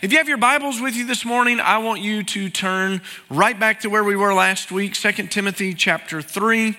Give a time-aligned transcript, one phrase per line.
[0.00, 3.58] If you have your Bibles with you this morning, I want you to turn right
[3.58, 6.76] back to where we were last week, 2 Timothy chapter 3.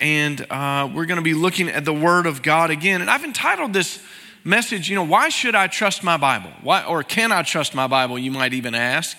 [0.00, 3.02] And uh, we're going to be looking at the Word of God again.
[3.02, 4.02] And I've entitled this
[4.44, 6.48] message, you know, why should I trust my Bible?
[6.62, 9.14] Why, or can I trust my Bible, you might even ask.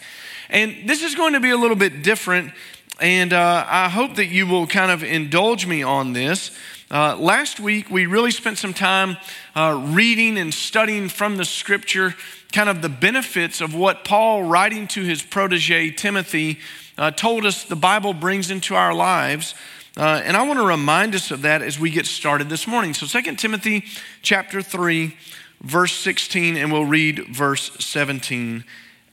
[0.49, 2.51] And this is going to be a little bit different.
[2.99, 6.49] And uh, I hope that you will kind of indulge me on this.
[6.89, 9.17] Uh, last week, we really spent some time
[9.55, 12.15] uh, reading and studying from the scripture
[12.55, 16.57] kind of the benefits of what Paul, writing to his protege Timothy,
[16.97, 19.53] uh, told us the Bible brings into our lives.
[19.97, 22.93] Uh, and I want to remind us of that as we get started this morning.
[22.93, 23.83] So 2 Timothy
[24.21, 25.17] chapter 3,
[25.59, 28.63] verse 16, and we'll read verse 17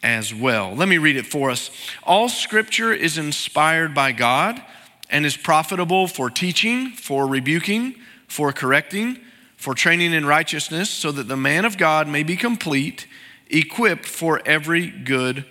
[0.05, 0.72] as well.
[0.72, 1.72] Let me read it for us.
[2.05, 4.62] All scripture is inspired by God
[5.11, 7.97] and is profitable for teaching, for rebuking,
[8.28, 9.19] for correcting,
[9.56, 13.09] for training in righteousness, so that the man of God may be complete
[13.52, 15.45] equipped for every good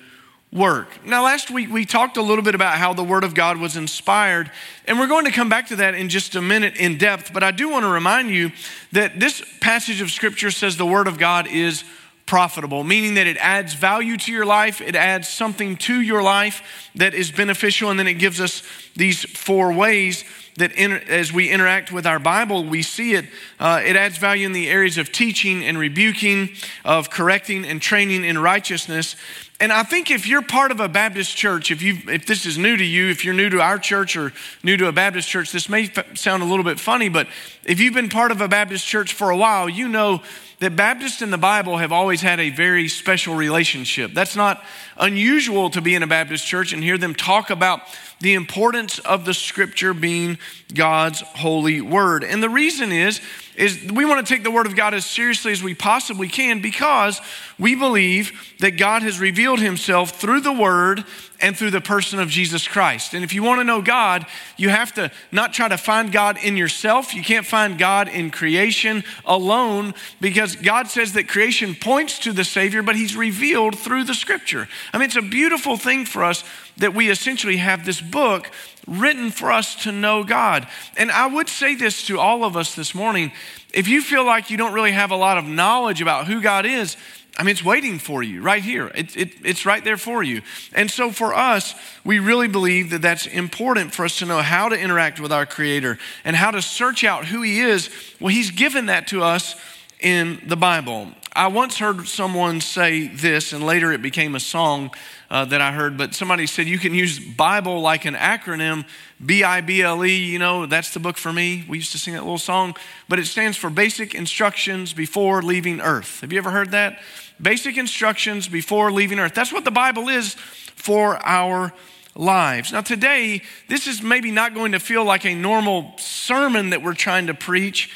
[0.52, 1.06] work.
[1.06, 3.78] Now, last week we talked a little bit about how the Word of God was
[3.78, 4.52] inspired,
[4.86, 7.32] and we're going to come back to that in just a minute in depth.
[7.32, 8.52] But I do want to remind you
[8.92, 11.84] that this passage of Scripture says the Word of God is
[12.32, 16.90] profitable, meaning that it adds value to your life, it adds something to your life
[16.96, 18.64] that is beneficial, and then it gives us
[18.96, 20.24] these four ways
[20.56, 23.26] that as we interact with our Bible, we see it.
[23.60, 26.52] Uh, it adds value in the areas of teaching and rebuking,
[26.86, 29.18] of correcting and training in righteousness.
[29.62, 32.58] And I think if you're part of a Baptist church, if you if this is
[32.58, 35.52] new to you, if you're new to our church or new to a Baptist church,
[35.52, 37.28] this may f- sound a little bit funny, but
[37.64, 40.24] if you've been part of a Baptist church for a while, you know
[40.62, 44.14] that Baptists in the Bible have always had a very special relationship.
[44.16, 44.64] That's not
[44.98, 47.82] unusual to be in a Baptist church and hear them talk about
[48.20, 50.40] the importance of the scripture being
[50.74, 52.24] God's holy word.
[52.24, 53.22] And the reason is
[53.62, 56.62] is we want to take the word of God as seriously as we possibly can
[56.62, 57.22] because
[57.60, 61.06] we believe that God has revealed himself through the word
[61.40, 63.14] and through the person of Jesus Christ.
[63.14, 64.26] And if you want to know God,
[64.58, 67.14] you have to not try to find God in yourself.
[67.14, 72.44] You can't find God in creation alone because God says that creation points to the
[72.44, 74.68] Savior, but He's revealed through the Scripture.
[74.92, 76.44] I mean, it's a beautiful thing for us
[76.82, 78.52] that we essentially have this book
[78.88, 80.68] written for us to know God.
[80.98, 83.32] And I would say this to all of us this morning
[83.74, 86.66] if you feel like you don't really have a lot of knowledge about who God
[86.66, 86.98] is,
[87.38, 88.92] I mean, it's waiting for you right here.
[88.94, 90.42] It, it, it's right there for you.
[90.74, 94.68] And so, for us, we really believe that that's important for us to know how
[94.68, 97.90] to interact with our Creator and how to search out who He is.
[98.20, 99.56] Well, He's given that to us
[100.02, 101.10] in the Bible.
[101.34, 104.92] I once heard someone say this, and later it became a song
[105.30, 108.86] uh, that I heard, but somebody said you can use Bible like an acronym,
[109.26, 111.64] B I B L E, you know, that's the book for me.
[111.70, 112.76] We used to sing that little song,
[113.08, 116.20] but it stands for Basic Instructions Before Leaving Earth.
[116.20, 117.00] Have you ever heard that?
[117.42, 119.34] Basic Instructions Before Leaving Earth.
[119.34, 121.72] That's what the Bible is for our
[122.14, 122.74] lives.
[122.74, 126.94] Now, today, this is maybe not going to feel like a normal sermon that we're
[126.94, 127.90] trying to preach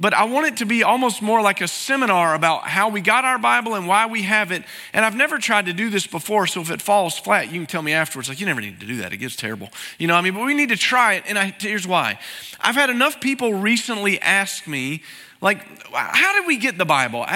[0.00, 3.26] but I want it to be almost more like a seminar about how we got
[3.26, 4.64] our Bible and why we have it.
[4.94, 7.66] And I've never tried to do this before, so if it falls flat, you can
[7.66, 9.12] tell me afterwards, like, you never need to do that.
[9.12, 9.68] It gets terrible.
[9.98, 11.24] You know, I mean, but we need to try it.
[11.28, 12.18] And I, here's why
[12.58, 15.02] I've had enough people recently ask me,
[15.42, 15.58] like,
[15.92, 17.26] how did we get the Bible?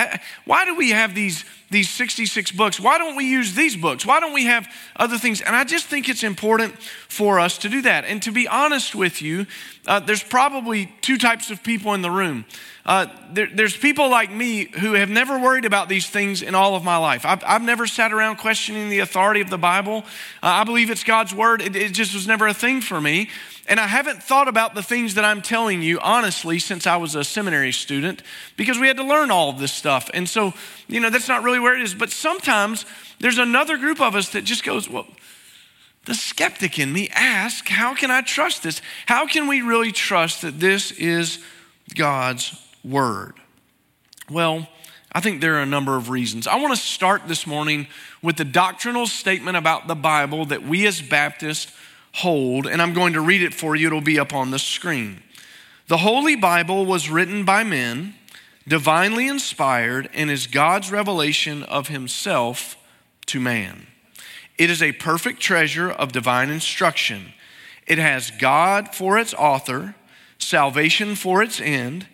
[0.45, 2.79] Why do we have these, these 66 books?
[2.79, 4.05] Why don't we use these books?
[4.05, 5.41] Why don't we have other things?
[5.41, 8.05] And I just think it's important for us to do that.
[8.05, 9.47] And to be honest with you,
[9.87, 12.47] uh, there's probably two types of people in the room.
[12.87, 16.77] Uh, there, there's people like me who have never worried about these things in all
[16.77, 17.27] of my life.
[17.27, 19.99] I've, I've never sat around questioning the authority of the Bible.
[20.43, 21.61] Uh, I believe it's God's word.
[21.61, 23.29] It, it just was never a thing for me.
[23.67, 27.15] And I haven't thought about the things that I'm telling you, honestly, since I was
[27.15, 28.23] a seminary student,
[28.57, 30.11] because we had to learn all of this stuff.
[30.15, 30.53] And so,
[30.89, 31.95] you know, that's not really where it is.
[31.95, 32.85] But sometimes
[33.21, 35.07] there's another group of us that just goes, well,
[36.07, 38.83] the skeptic in me asks, how can I trust this?
[39.07, 41.39] How can we really trust that this is
[41.95, 43.35] God's word?
[44.31, 44.69] Well,
[45.13, 46.47] I think there are a number of reasons.
[46.47, 47.87] I want to start this morning
[48.21, 51.73] with the doctrinal statement about the Bible that we as Baptists
[52.13, 53.87] hold, and I'm going to read it for you.
[53.87, 55.23] It'll be up on the screen.
[55.87, 58.15] The Holy Bible was written by men,
[58.67, 62.77] divinely inspired, and is God's revelation of Himself
[63.27, 63.87] to man.
[64.57, 67.33] It is a perfect treasure of divine instruction.
[67.87, 69.95] It has God for its author,
[70.39, 72.07] salvation for its end,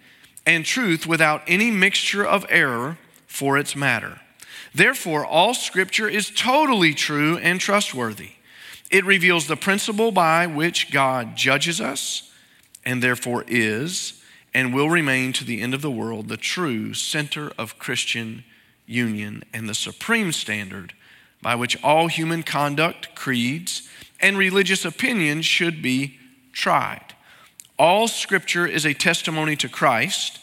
[0.47, 4.21] and truth without any mixture of error for its matter.
[4.75, 8.31] Therefore, all scripture is totally true and trustworthy.
[8.91, 12.33] It reveals the principle by which God judges us
[12.85, 14.23] and therefore is
[14.53, 18.45] and will remain to the end of the world the true center of Christian
[18.87, 20.93] union and the supreme standard
[21.43, 23.89] by which all human conduct, creeds,
[24.21, 26.19] and religious opinions should be
[26.53, 27.15] tried.
[27.79, 30.39] All scripture is a testimony to Christ,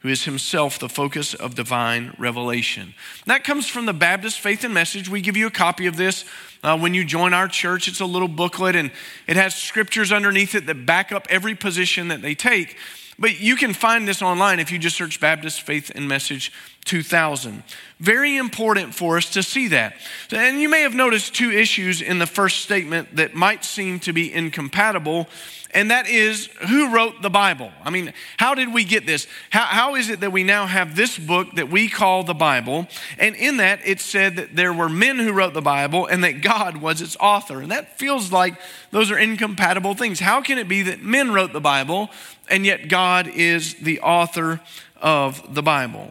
[0.00, 2.94] who is himself the focus of divine revelation.
[3.26, 5.08] That comes from the Baptist Faith and Message.
[5.08, 6.24] We give you a copy of this
[6.62, 7.86] uh, when you join our church.
[7.86, 8.90] It's a little booklet and
[9.26, 12.76] it has scriptures underneath it that back up every position that they take.
[13.18, 16.50] But you can find this online if you just search Baptist Faith and Message
[16.90, 17.62] 2000.
[18.00, 19.94] Very important for us to see that.
[20.32, 24.12] And you may have noticed two issues in the first statement that might seem to
[24.12, 25.28] be incompatible,
[25.72, 27.70] and that is who wrote the Bible?
[27.84, 29.28] I mean, how did we get this?
[29.50, 32.88] How, how is it that we now have this book that we call the Bible?
[33.20, 36.42] And in that, it said that there were men who wrote the Bible and that
[36.42, 37.60] God was its author.
[37.60, 38.54] And that feels like
[38.90, 40.18] those are incompatible things.
[40.18, 42.10] How can it be that men wrote the Bible
[42.48, 44.60] and yet God is the author
[45.00, 46.10] of the Bible?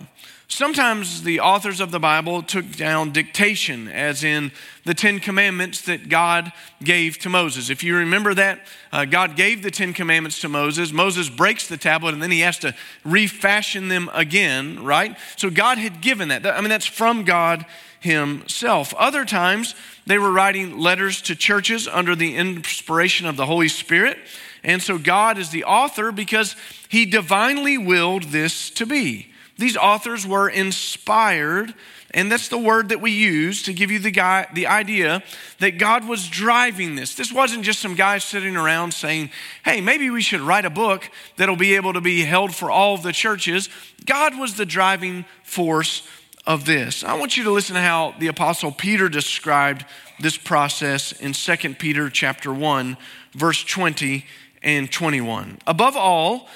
[0.51, 4.51] Sometimes the authors of the Bible took down dictation, as in
[4.83, 6.51] the Ten Commandments that God
[6.83, 7.69] gave to Moses.
[7.69, 8.59] If you remember that,
[8.91, 10.91] uh, God gave the Ten Commandments to Moses.
[10.91, 12.73] Moses breaks the tablet and then he has to
[13.05, 15.15] refashion them again, right?
[15.37, 16.43] So God had given that.
[16.47, 17.63] I mean, that's from God
[17.99, 18.91] Himself.
[18.95, 19.75] Other times,
[20.07, 24.17] they were writing letters to churches under the inspiration of the Holy Spirit.
[24.63, 26.55] And so God is the author because
[26.89, 29.28] He divinely willed this to be.
[29.59, 31.73] These authors were inspired,
[32.11, 35.21] and that's the word that we use to give you the, guy, the idea
[35.59, 37.13] that God was driving this.
[37.13, 39.31] This wasn't just some guy sitting around saying,
[39.65, 42.95] hey, maybe we should write a book that'll be able to be held for all
[42.95, 43.67] of the churches.
[44.05, 46.07] God was the driving force
[46.47, 47.03] of this.
[47.03, 49.85] I want you to listen to how the apostle Peter described
[50.21, 52.97] this process in 2 Peter chapter 1
[53.33, 54.25] verse 20
[54.63, 55.59] and 21.
[55.67, 56.47] Above all,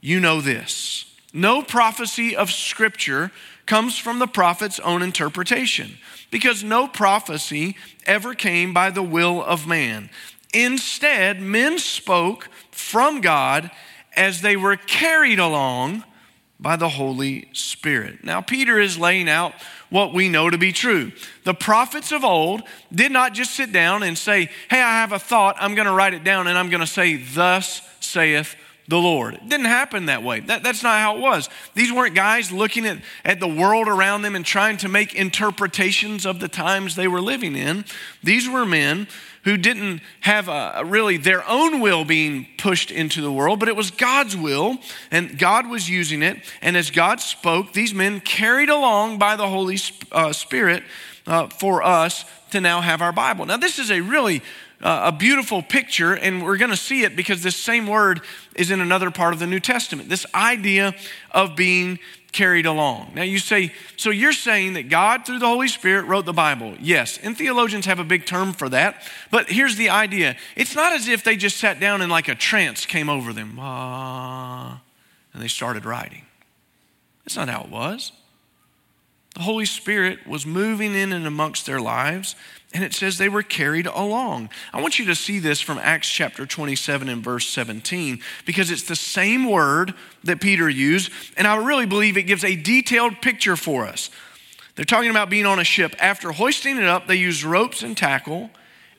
[0.00, 1.05] you know this
[1.36, 3.30] no prophecy of Scripture
[3.66, 5.98] comes from the prophet's own interpretation,
[6.30, 10.08] because no prophecy ever came by the will of man.
[10.54, 13.70] Instead, men spoke from God
[14.16, 16.04] as they were carried along
[16.58, 18.24] by the Holy Spirit.
[18.24, 19.52] Now, Peter is laying out
[19.90, 21.12] what we know to be true.
[21.44, 25.18] The prophets of old did not just sit down and say, Hey, I have a
[25.18, 28.56] thought, I'm going to write it down, and I'm going to say, Thus saith
[28.88, 29.34] the Lord.
[29.34, 30.40] It didn't happen that way.
[30.40, 31.48] That, that's not how it was.
[31.74, 36.24] These weren't guys looking at, at the world around them and trying to make interpretations
[36.24, 37.84] of the times they were living in.
[38.22, 39.08] These were men
[39.46, 43.76] who didn't have a, really their own will being pushed into the world, but it
[43.76, 44.78] was God's will,
[45.12, 46.38] and God was using it.
[46.60, 49.78] And as God spoke, these men carried along by the Holy
[50.10, 50.82] uh, Spirit
[51.28, 53.46] uh, for us to now have our Bible.
[53.46, 54.42] Now, this is a really
[54.80, 58.20] a beautiful picture, and we're going to see it because this same word
[58.54, 60.08] is in another part of the New Testament.
[60.08, 60.94] This idea
[61.30, 61.98] of being
[62.32, 63.12] carried along.
[63.14, 66.74] Now, you say, so you're saying that God, through the Holy Spirit, wrote the Bible.
[66.78, 69.02] Yes, and theologians have a big term for that.
[69.30, 72.34] But here's the idea it's not as if they just sat down and like a
[72.34, 74.72] trance came over them, uh,
[75.32, 76.26] and they started writing.
[77.24, 78.12] That's not how it was.
[79.36, 82.36] The Holy Spirit was moving in and amongst their lives,
[82.72, 84.48] and it says they were carried along.
[84.72, 88.84] I want you to see this from Acts chapter 27 and verse 17 because it's
[88.84, 89.92] the same word
[90.24, 94.08] that Peter used, and I really believe it gives a detailed picture for us.
[94.74, 95.94] They're talking about being on a ship.
[95.98, 98.48] After hoisting it up, they used ropes and tackle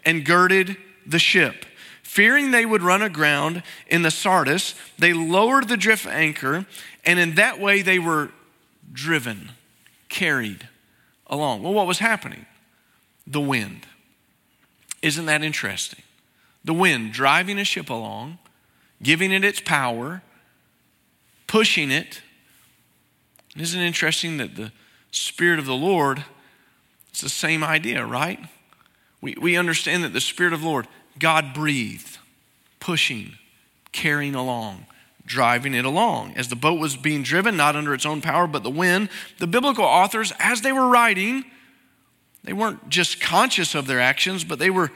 [0.05, 1.65] and girded the ship.
[2.03, 6.67] Fearing they would run aground in the Syrtis, they lowered the drift anchor,
[7.03, 8.29] and in that way they were
[8.93, 9.49] driven
[10.09, 10.67] carried
[11.27, 11.63] along.
[11.63, 12.45] Well, what was happening?
[13.25, 13.85] The wind.
[15.01, 16.03] Isn't that interesting?
[16.63, 18.39] The wind driving a ship along,
[19.01, 20.21] giving it its power,
[21.45, 22.21] pushing it.
[23.55, 24.71] Isn't it interesting that the
[25.11, 26.25] Spirit of the Lord,
[27.09, 28.39] it's the same idea, right?
[29.21, 30.87] We, we understand that the Spirit of the Lord,
[31.17, 32.17] God breathed,
[32.79, 33.33] pushing,
[33.91, 34.85] carrying along
[35.27, 36.33] driving it along.
[36.35, 39.45] As the boat was being driven, not under its own power, but the wind, the
[39.45, 41.45] biblical authors, as they were writing,
[42.43, 44.91] they weren't just conscious of their actions, but they were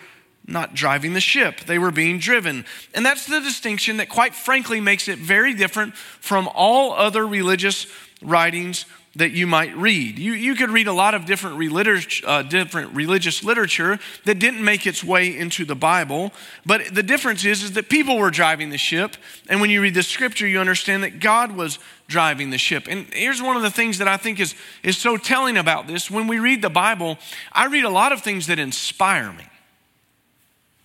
[0.47, 1.61] not driving the ship.
[1.61, 2.65] They were being driven.
[2.95, 7.85] And that's the distinction that, quite frankly, makes it very different from all other religious
[8.21, 8.85] writings
[9.15, 10.17] that you might read.
[10.17, 14.63] You, you could read a lot of different, religious, uh, different religious literature that didn't
[14.63, 16.31] make its way into the Bible,
[16.65, 19.17] but the difference is, is that people were driving the ship,
[19.49, 22.87] and when you read the scripture, you understand that God was driving the ship.
[22.89, 26.09] And here's one of the things that I think is, is so telling about this.
[26.09, 27.17] When we read the Bible,
[27.51, 29.43] I read a lot of things that inspire me.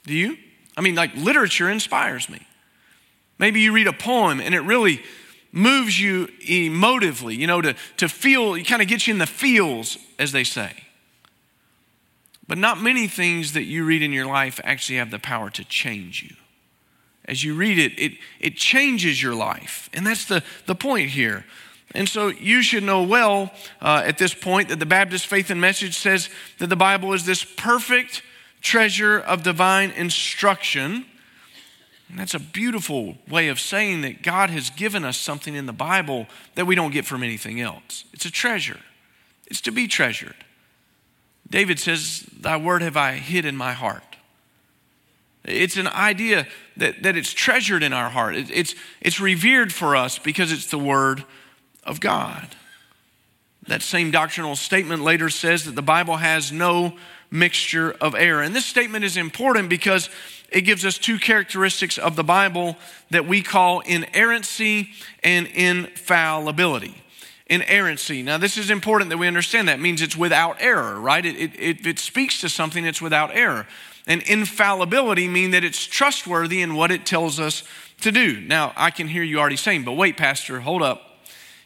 [0.04, 0.36] Do you?
[0.76, 2.40] I mean, like literature inspires me.
[3.38, 5.02] Maybe you read a poem and it really
[5.52, 9.26] moves you emotively, you know, to, to feel, it kind of gets you in the
[9.26, 10.72] feels, as they say.
[12.48, 15.64] But not many things that you read in your life actually have the power to
[15.64, 16.36] change you.
[17.24, 19.90] As you read it, it, it changes your life.
[19.92, 21.44] And that's the, the point here.
[21.94, 25.60] And so you should know well uh, at this point that the Baptist Faith and
[25.60, 28.22] Message says that the Bible is this perfect
[28.60, 31.06] treasure of divine instruction.
[32.08, 35.72] And that's a beautiful way of saying that God has given us something in the
[35.72, 38.04] Bible that we don't get from anything else.
[38.12, 38.80] It's a treasure,
[39.46, 40.36] it's to be treasured.
[41.48, 44.16] David says, Thy word have I hid in my heart.
[45.44, 48.34] It's an idea that, that it's treasured in our heart.
[48.34, 51.24] It, it's, it's revered for us because it's the word
[51.84, 52.56] of God.
[53.68, 56.96] That same doctrinal statement later says that the Bible has no
[57.30, 58.42] mixture of error.
[58.42, 60.10] And this statement is important because
[60.50, 62.76] it gives us two characteristics of the Bible
[63.10, 64.90] that we call inerrancy
[65.22, 67.02] and infallibility.
[67.48, 68.22] Inerrancy.
[68.22, 69.78] Now, this is important that we understand that.
[69.78, 71.24] It means it's without error, right?
[71.24, 73.66] It, it, it speaks to something that's without error.
[74.06, 77.64] And infallibility mean that it's trustworthy in what it tells us
[78.02, 78.40] to do.
[78.40, 81.02] Now, I can hear you already saying, but wait, Pastor, hold up.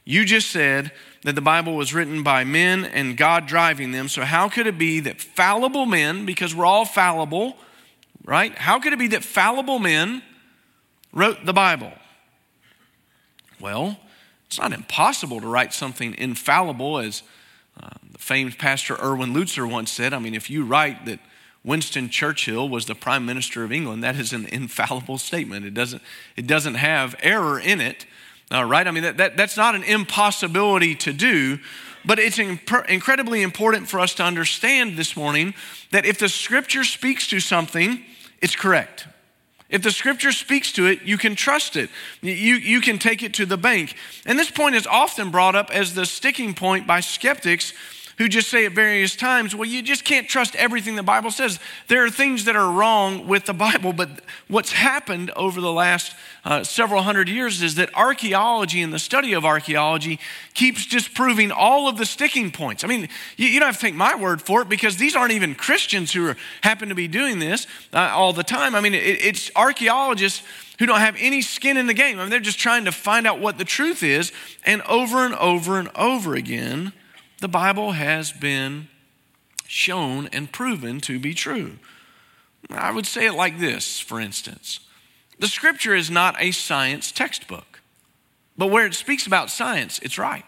[0.04, 4.08] You just said that the Bible was written by men and God driving them.
[4.08, 7.56] So, how could it be that fallible men, because we're all fallible,
[8.24, 8.56] right?
[8.56, 10.22] How could it be that fallible men
[11.12, 11.92] wrote the Bible?
[13.60, 13.98] Well,
[14.46, 17.22] it's not impossible to write something infallible, as
[17.80, 20.14] uh, the famed pastor Erwin Lutzer once said.
[20.14, 21.20] I mean, if you write that
[21.62, 25.66] Winston Churchill was the prime minister of England, that is an infallible statement.
[25.66, 26.02] It doesn't,
[26.36, 28.06] it doesn't have error in it.
[28.50, 31.60] All right, I mean, that, that, that's not an impossibility to do,
[32.04, 35.54] but it's imp- incredibly important for us to understand this morning
[35.92, 38.04] that if the scripture speaks to something,
[38.42, 39.06] it's correct.
[39.68, 41.90] If the scripture speaks to it, you can trust it.
[42.22, 43.94] You, you can take it to the bank.
[44.26, 47.72] And this point is often brought up as the sticking point by skeptics
[48.20, 51.58] who just say at various times, well, you just can't trust everything the Bible says.
[51.88, 54.10] There are things that are wrong with the Bible, but
[54.46, 59.32] what's happened over the last uh, several hundred years is that archaeology and the study
[59.32, 60.20] of archaeology
[60.52, 62.84] keeps disproving all of the sticking points.
[62.84, 63.08] I mean,
[63.38, 66.12] you, you don't have to take my word for it because these aren't even Christians
[66.12, 68.74] who are, happen to be doing this uh, all the time.
[68.74, 70.42] I mean, it, it's archaeologists
[70.78, 72.18] who don't have any skin in the game.
[72.18, 74.30] I mean, they're just trying to find out what the truth is,
[74.66, 76.92] and over and over and over again,
[77.40, 78.88] the Bible has been
[79.66, 81.78] shown and proven to be true.
[82.70, 84.80] I would say it like this, for instance
[85.40, 87.80] the scripture is not a science textbook,
[88.56, 90.44] but where it speaks about science, it's right.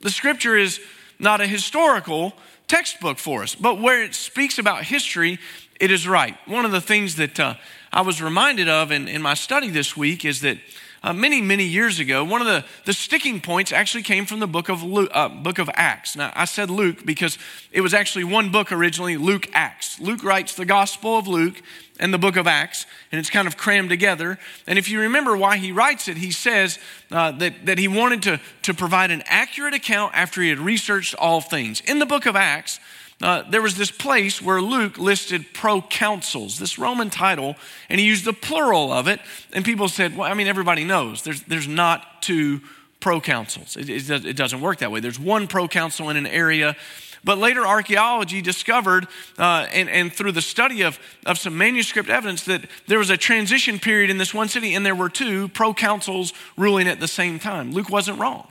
[0.00, 0.80] The scripture is
[1.18, 2.32] not a historical
[2.66, 5.38] textbook for us, but where it speaks about history,
[5.78, 6.36] it is right.
[6.46, 7.54] One of the things that uh,
[7.92, 10.58] I was reminded of in, in my study this week is that
[11.02, 14.46] uh, many, many years ago, one of the, the sticking points actually came from the
[14.46, 16.16] book of, Luke, uh, book of Acts.
[16.16, 17.38] Now, I said Luke because
[17.70, 20.00] it was actually one book originally, Luke Acts.
[20.00, 21.62] Luke writes the Gospel of Luke
[22.00, 24.38] and the book of Acts, and it's kind of crammed together.
[24.66, 26.78] And if you remember why he writes it, he says
[27.10, 31.14] uh, that, that he wanted to, to provide an accurate account after he had researched
[31.16, 31.80] all things.
[31.80, 32.80] In the book of Acts,
[33.20, 37.56] uh, there was this place where Luke listed proconsuls, this Roman title,
[37.88, 39.20] and he used the plural of it.
[39.52, 42.60] And people said, well, I mean, everybody knows there's, there's not two
[43.00, 43.76] proconsuls.
[43.76, 45.00] It, it, it doesn't work that way.
[45.00, 46.76] There's one proconsul in an area.
[47.24, 52.44] But later, archaeology discovered, uh, and, and through the study of, of some manuscript evidence,
[52.44, 56.32] that there was a transition period in this one city, and there were two proconsuls
[56.56, 57.72] ruling at the same time.
[57.72, 58.46] Luke wasn't wrong.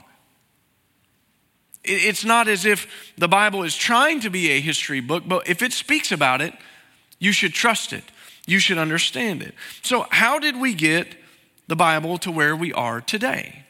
[1.88, 5.62] It's not as if the Bible is trying to be a history book, but if
[5.62, 6.54] it speaks about it,
[7.18, 8.04] you should trust it.
[8.46, 9.54] You should understand it.
[9.82, 11.16] So, how did we get
[11.66, 13.64] the Bible to where we are today?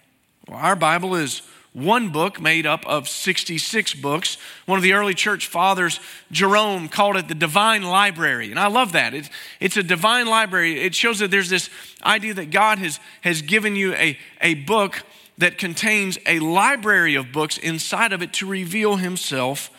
[0.48, 4.36] Well, our Bible is one book made up of 66 books.
[4.66, 6.00] One of the early church fathers,
[6.32, 8.50] Jerome, called it the divine library.
[8.50, 9.14] And I love that.
[9.14, 10.80] It's, it's a divine library.
[10.80, 11.70] It shows that there's this
[12.04, 15.02] idea that God has, has given you a, a book
[15.38, 19.70] that contains a library of books inside of it to reveal himself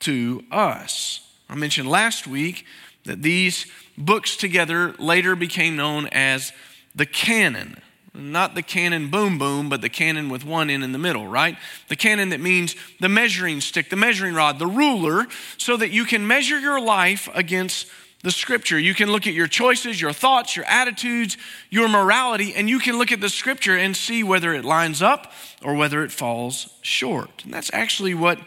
[0.00, 1.28] to us.
[1.48, 2.64] I mentioned last week
[3.04, 6.52] that these books together later became known as
[6.94, 7.80] the canon.
[8.14, 11.56] Not the cannon boom boom, but the canon with one in in the middle, right?
[11.88, 16.04] The canon that means the measuring stick, the measuring rod, the ruler, so that you
[16.04, 17.86] can measure your life against
[18.22, 18.78] the scripture.
[18.78, 21.36] You can look at your choices, your thoughts, your attitudes,
[21.70, 25.32] your morality, and you can look at the scripture and see whether it lines up
[25.62, 27.44] or whether it falls short.
[27.44, 28.38] And that's actually what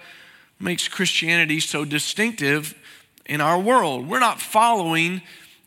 [0.59, 2.75] makes Christianity so distinctive
[3.25, 4.07] in our world.
[4.07, 5.21] We're not following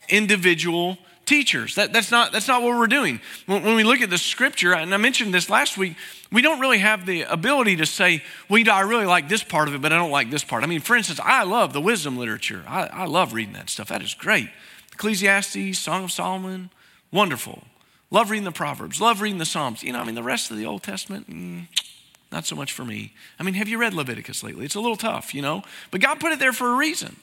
[0.09, 1.75] individual teachers.
[1.77, 3.21] That, that's, not, that's not what we're doing.
[3.47, 5.97] When, when, we look at the scripture, and I mentioned this last week,
[6.31, 9.43] we don't really have the ability to say, well, you know, I really like this
[9.43, 10.65] part of it, but I don't like this part.
[10.65, 12.65] I mean, for instance, I love the wisdom literature.
[12.67, 13.89] I, I love reading that stuff.
[13.89, 14.51] That is great.
[14.93, 16.71] Ecclesiastes, Song of Solomon,
[17.11, 17.65] wonderful.
[18.11, 19.83] Love reading the Proverbs, love reading the Psalms.
[19.83, 21.67] You know, I mean, the rest of the Old Testament, mm,
[22.31, 23.13] not so much for me.
[23.39, 24.65] I mean, have you read Leviticus lately?
[24.65, 27.17] It's a little tough, you know, but God put it there for a reason.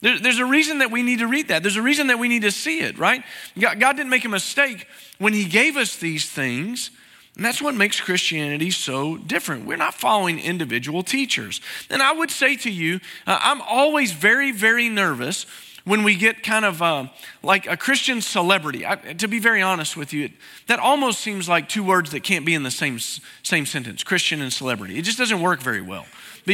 [0.00, 1.62] There, there's a reason that we need to read that.
[1.62, 3.22] There's a reason that we need to see it, right?
[3.58, 4.86] God, didn't make a mistake
[5.18, 6.90] when He gave us these things.
[7.36, 9.64] And that's what makes Christianity so different.
[9.64, 11.60] We're not following individual teachers.
[11.88, 15.46] And I would say to you, uh, I'm always very, very nervous
[15.84, 17.06] when we get kind of uh,
[17.42, 18.84] like a Christian celebrity.
[18.84, 20.30] I, to be very honest with you,
[20.66, 22.98] that almost seems like two words that can't be in the same,
[23.42, 24.98] same sentence Christian and celebrity.
[24.98, 26.06] It just doesn't work very well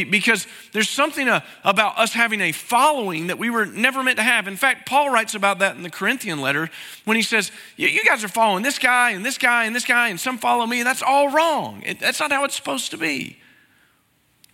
[0.03, 4.25] because there's something uh, about us having a following that we were never meant to
[4.25, 4.49] have.
[4.49, 6.69] In fact, Paul writes about that in the Corinthian letter
[7.05, 10.09] when he says, You guys are following this guy and this guy and this guy,
[10.09, 11.85] and some follow me, and that's all wrong.
[12.01, 13.39] That's not how it's supposed to be.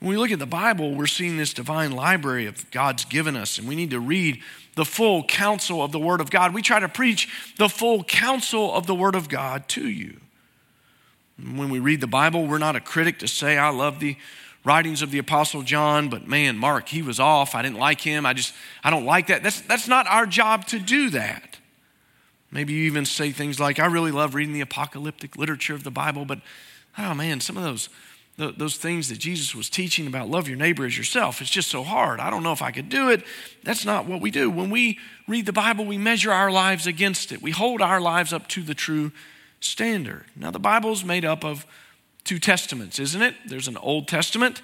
[0.01, 3.59] When we look at the Bible, we're seeing this divine library of God's given us,
[3.59, 4.41] and we need to read
[4.75, 6.55] the full counsel of the Word of God.
[6.55, 7.29] We try to preach
[7.59, 10.19] the full counsel of the Word of God to you.
[11.39, 14.17] When we read the Bible, we're not a critic to say, I love the
[14.65, 17.55] writings of the apostle john but man mark he was off.
[17.55, 18.27] I didn't like him.
[18.27, 19.43] I just i don't like that.
[19.43, 21.59] That's, that's not our job to do that.
[22.51, 25.91] Maybe you even say things like i really love reading the apocalyptic literature of the
[25.91, 26.41] bible but
[26.99, 27.89] oh man some of those
[28.37, 31.83] those things that jesus was teaching about love your neighbor as yourself it's just so
[31.83, 32.21] hard.
[32.21, 33.23] I don't know if i could do it.
[33.63, 34.51] That's not what we do.
[34.51, 34.99] When we
[35.29, 37.41] read the bible we measure our lives against it.
[37.41, 39.13] We hold our lives up to the true
[39.61, 40.25] standard.
[40.35, 41.67] Now the bible is made up of
[42.31, 43.35] two testaments, isn't it?
[43.45, 44.63] There's an Old Testament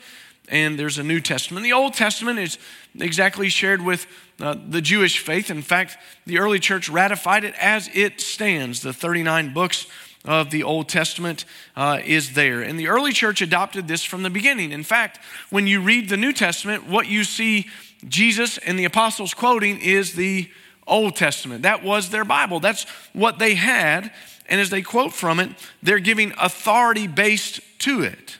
[0.48, 1.64] and there's a New Testament.
[1.64, 2.58] The Old Testament is
[2.96, 4.06] exactly shared with
[4.40, 5.50] uh, the Jewish faith.
[5.50, 8.82] In fact, the early church ratified it as it stands.
[8.82, 9.88] The 39 books
[10.24, 11.44] of the Old Testament
[11.74, 12.62] uh, is there.
[12.62, 14.70] And the early church adopted this from the beginning.
[14.70, 15.18] In fact,
[15.50, 17.68] when you read the New Testament, what you see
[18.06, 20.48] Jesus and the apostles quoting is the
[20.86, 21.62] Old Testament.
[21.62, 24.12] That was their Bible, that's what they had.
[24.48, 25.50] And as they quote from it,
[25.82, 28.38] they're giving authority based to it.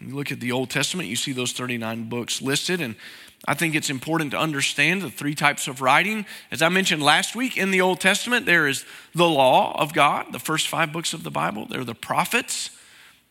[0.00, 2.96] You look at the Old Testament, you see those 39 books listed, and
[3.46, 6.26] I think it's important to understand the three types of writing.
[6.50, 10.32] As I mentioned last week, in the Old Testament, there is the law of God,
[10.32, 12.70] the first five books of the Bible, there are the prophets,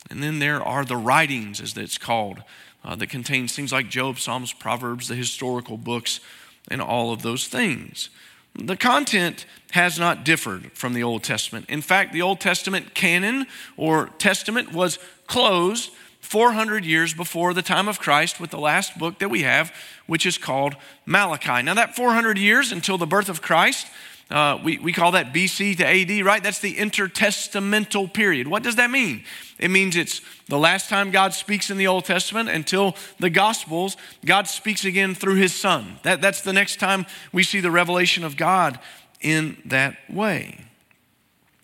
[0.10, 2.44] and then there are the writings, as it's called,
[2.84, 6.20] uh, that contains things like Job, Psalms, Proverbs, the historical books,
[6.68, 8.10] and all of those things.
[8.56, 11.66] The content has not differed from the Old Testament.
[11.70, 17.88] In fact, the Old Testament canon or testament was closed 400 years before the time
[17.88, 19.74] of Christ with the last book that we have,
[20.06, 21.62] which is called Malachi.
[21.64, 23.88] Now, that 400 years until the birth of Christ,
[24.32, 26.42] uh, we, we call that BC to AD, right?
[26.42, 28.48] That's the intertestamental period.
[28.48, 29.24] What does that mean?
[29.60, 33.98] It means it's the last time God speaks in the Old Testament until the Gospels,
[34.26, 36.00] God speaks again through his Son.
[36.04, 38.80] That, that's the next time we see the revelation of God
[39.20, 40.66] in that way.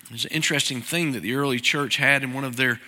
[0.09, 2.79] There's an interesting thing that the early church had in one of their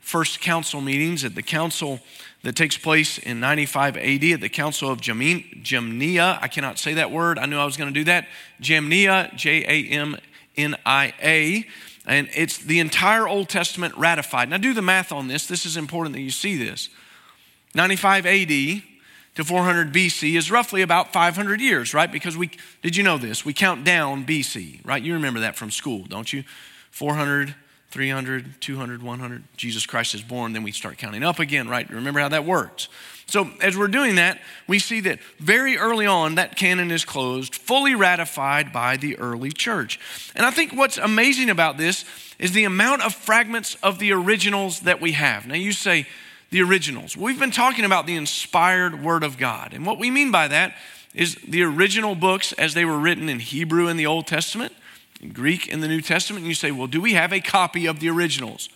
[0.00, 2.00] first council meetings at the council
[2.42, 6.38] that takes place in 95 AD at the Council of Jamnia.
[6.40, 7.38] I cannot say that word.
[7.38, 8.28] I knew I was going to do that.
[8.60, 10.16] Jamnia, J A M
[10.56, 11.66] N I A.
[12.06, 14.48] And it's the entire Old Testament ratified.
[14.48, 15.46] Now, do the math on this.
[15.46, 16.88] This is important that you see this.
[17.74, 22.10] 95 AD to 400 BC is roughly about 500 years, right?
[22.10, 22.50] Because we,
[22.82, 23.44] did you know this?
[23.44, 25.02] We count down BC, right?
[25.02, 26.44] You remember that from school, don't you?
[26.90, 27.54] 400,
[27.90, 31.88] 300, 200, 100, Jesus Christ is born, then we start counting up again, right?
[31.88, 32.88] Remember how that works.
[33.26, 37.54] So, as we're doing that, we see that very early on, that canon is closed,
[37.54, 40.00] fully ratified by the early church.
[40.34, 42.04] And I think what's amazing about this
[42.38, 45.46] is the amount of fragments of the originals that we have.
[45.46, 46.06] Now, you say,
[46.50, 47.16] the originals.
[47.16, 49.74] We've been talking about the inspired Word of God.
[49.74, 50.74] And what we mean by that
[51.14, 54.72] is the original books as they were written in Hebrew in the Old Testament
[55.32, 58.00] Greek in the New Testament, and you say, well, do we have a copy of
[58.00, 58.68] the originals?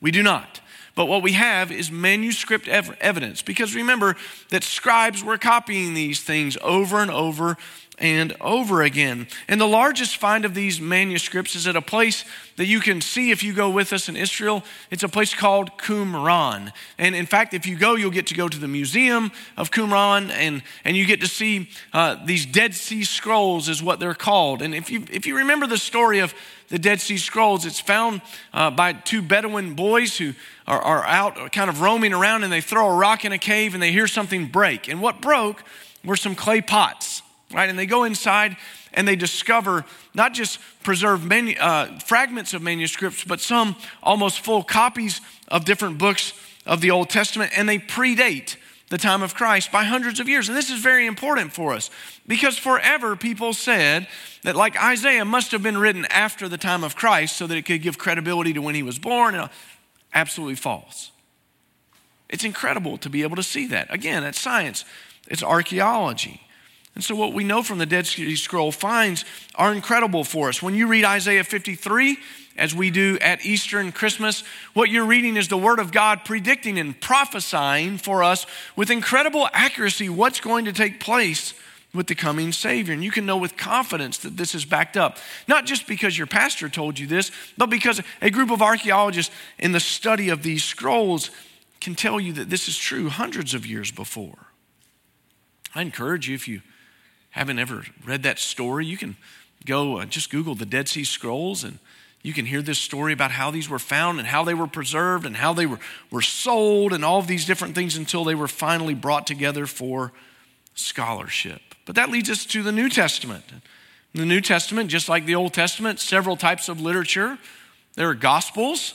[0.00, 0.60] We do not.
[0.94, 4.16] But what we have is manuscript ev- evidence because remember
[4.48, 7.56] that scribes were copying these things over and over
[8.00, 9.26] and over again.
[9.46, 12.24] And the largest find of these manuscripts is at a place
[12.56, 14.64] that you can see if you go with us in Israel.
[14.90, 16.72] It's a place called Qumran.
[16.98, 20.30] And in fact, if you go, you'll get to go to the Museum of Qumran
[20.30, 24.62] and, and you get to see uh, these Dead Sea Scrolls, is what they're called.
[24.62, 26.34] And if you, if you remember the story of
[26.68, 28.22] the Dead Sea Scrolls, it's found
[28.54, 30.32] uh, by two Bedouin boys who
[30.66, 33.74] are, are out kind of roaming around and they throw a rock in a cave
[33.74, 34.88] and they hear something break.
[34.88, 35.62] And what broke
[36.02, 37.68] were some clay pots right?
[37.68, 38.56] And they go inside
[38.92, 39.84] and they discover
[40.14, 45.98] not just preserved manu- uh, fragments of manuscripts, but some almost full copies of different
[45.98, 46.32] books
[46.66, 48.56] of the Old Testament, and they predate
[48.90, 50.48] the time of Christ by hundreds of years.
[50.48, 51.90] And this is very important for us
[52.26, 54.08] because forever people said
[54.42, 57.64] that, like Isaiah, must have been written after the time of Christ so that it
[57.64, 59.36] could give credibility to when he was born.
[59.36, 59.48] And
[60.12, 61.12] absolutely false.
[62.28, 63.92] It's incredible to be able to see that.
[63.92, 64.84] Again, it's science,
[65.28, 66.42] it's archaeology.
[66.94, 69.24] And so, what we know from the Dead Sea Scroll finds
[69.54, 70.62] are incredible for us.
[70.62, 72.18] When you read Isaiah 53,
[72.56, 74.42] as we do at Easter and Christmas,
[74.74, 78.44] what you're reading is the Word of God predicting and prophesying for us
[78.76, 81.54] with incredible accuracy what's going to take place
[81.94, 82.92] with the coming Savior.
[82.92, 85.16] And you can know with confidence that this is backed up,
[85.48, 89.72] not just because your pastor told you this, but because a group of archaeologists in
[89.72, 91.30] the study of these scrolls
[91.80, 94.36] can tell you that this is true hundreds of years before.
[95.74, 96.62] I encourage you, if you
[97.30, 99.16] haven't ever read that story, you can
[99.64, 101.78] go uh, just Google the Dead Sea Scrolls and
[102.22, 105.24] you can hear this story about how these were found and how they were preserved
[105.24, 105.78] and how they were,
[106.10, 110.12] were sold and all of these different things until they were finally brought together for
[110.74, 111.62] scholarship.
[111.86, 113.44] But that leads us to the New Testament.
[114.12, 117.38] In the New Testament, just like the Old Testament, several types of literature.
[117.94, 118.94] There are Gospels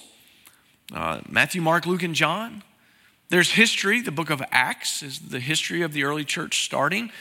[0.93, 2.63] uh, Matthew, Mark, Luke, and John.
[3.29, 4.01] There's history.
[4.01, 7.11] The book of Acts is the history of the early church starting.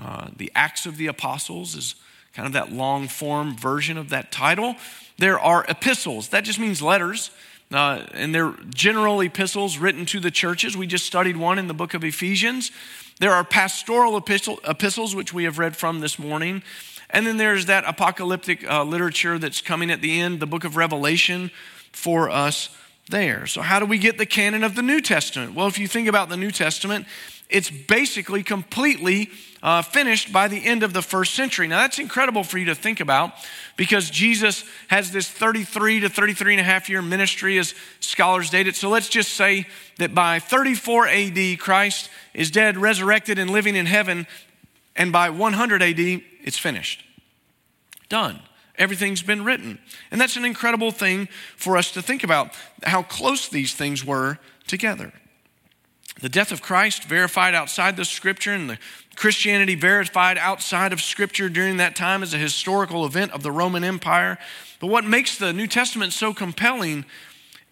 [0.00, 1.94] Uh, the Acts of the Apostles is
[2.32, 4.76] kind of that long form version of that title.
[5.18, 7.30] There are epistles, that just means letters.
[7.72, 10.76] Uh, and they're general epistles written to the churches.
[10.76, 12.70] We just studied one in the book of Ephesians.
[13.20, 16.62] There are pastoral epistle, epistles, which we have read from this morning.
[17.10, 20.76] And then there's that apocalyptic uh, literature that's coming at the end, the book of
[20.76, 21.50] Revelation
[21.92, 22.68] for us
[23.08, 23.46] there.
[23.46, 25.54] So, how do we get the canon of the New Testament?
[25.54, 27.06] Well, if you think about the New Testament,
[27.48, 29.30] it's basically completely
[29.62, 31.68] uh, finished by the end of the first century.
[31.68, 33.32] Now, that's incredible for you to think about
[33.76, 38.66] because Jesus has this 33 to 33 and a half year ministry, as scholars date
[38.66, 38.76] it.
[38.76, 39.66] So, let's just say
[39.98, 44.26] that by 34 AD, Christ is dead, resurrected, and living in heaven.
[44.96, 47.04] And by 100 AD, it's finished.
[48.08, 48.40] Done.
[48.76, 49.78] Everything's been written.
[50.10, 54.38] And that's an incredible thing for us to think about how close these things were
[54.66, 55.12] together.
[56.20, 58.78] The death of Christ verified outside the scripture and the
[59.16, 63.84] Christianity verified outside of scripture during that time as a historical event of the Roman
[63.84, 64.38] Empire.
[64.80, 67.04] But what makes the New Testament so compelling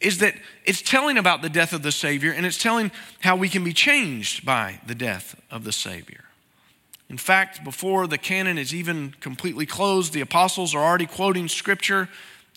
[0.00, 3.48] is that it's telling about the death of the Savior and it's telling how we
[3.48, 6.24] can be changed by the death of the Savior.
[7.08, 12.08] In fact, before the canon is even completely closed, the apostles are already quoting scripture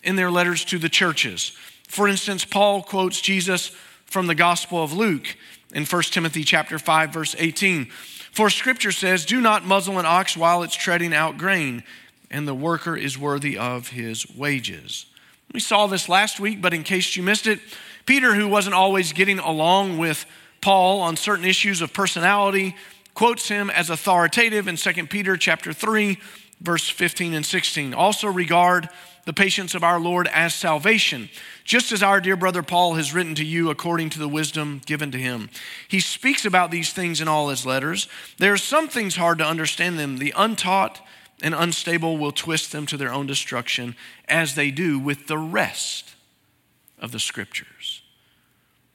[0.02, 1.56] in their letters to the churches.
[1.86, 3.70] For instance, Paul quotes Jesus
[4.06, 5.36] from the Gospel of Luke
[5.72, 7.86] in 1 Timothy chapter 5 verse 18.
[8.32, 11.82] For scripture says, "Do not muzzle an ox while it's treading out grain,
[12.30, 15.06] and the worker is worthy of his wages."
[15.52, 17.60] We saw this last week, but in case you missed it,
[18.04, 20.26] Peter, who wasn't always getting along with
[20.60, 22.76] Paul on certain issues of personality,
[23.14, 26.18] quotes him as authoritative in 2 Peter chapter 3,
[26.60, 27.94] verse 15 and 16.
[27.94, 28.88] Also regard
[29.26, 31.28] the patience of our Lord as salvation,
[31.64, 35.10] just as our dear brother Paul has written to you according to the wisdom given
[35.10, 35.50] to him.
[35.88, 38.08] He speaks about these things in all his letters.
[38.38, 40.18] There are some things hard to understand them.
[40.18, 41.04] The untaught
[41.42, 43.96] and unstable will twist them to their own destruction,
[44.28, 46.14] as they do with the rest
[46.98, 48.02] of the scriptures.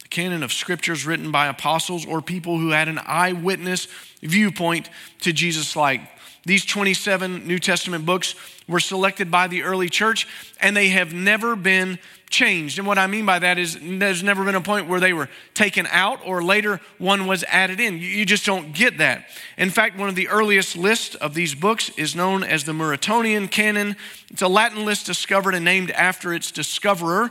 [0.01, 3.87] The canon of scriptures written by apostles or people who had an eyewitness
[4.21, 4.89] viewpoint
[5.19, 6.07] to Jesus' life.
[6.43, 8.35] These 27 New Testament books
[8.67, 10.27] were selected by the early church,
[10.59, 11.99] and they have never been
[12.31, 12.79] changed.
[12.79, 15.29] And what I mean by that is there's never been a point where they were
[15.53, 17.99] taken out or later one was added in.
[17.99, 19.25] You just don't get that.
[19.57, 23.51] In fact, one of the earliest lists of these books is known as the Muratorian
[23.51, 23.95] Canon.
[24.29, 27.29] It's a Latin list discovered and named after its discoverer,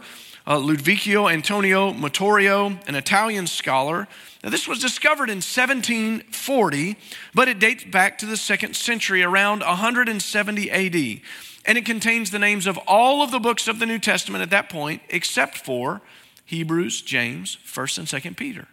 [0.51, 4.09] uh, Antonio Muratori, an Italian scholar.
[4.43, 6.97] Now, this was discovered in 1740,
[7.33, 11.21] but it dates back to the second century, around 170 AD.
[11.67, 14.51] And it contains the names of all of the books of the New Testament at
[14.51, 16.01] that point, except for
[16.47, 18.67] Hebrews, James, 1st and 2nd Peter.